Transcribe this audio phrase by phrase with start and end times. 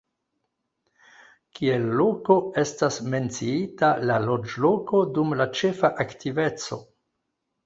[1.59, 6.81] Kiel loko estas menciita la loĝloko dum la ĉefa aktiveco.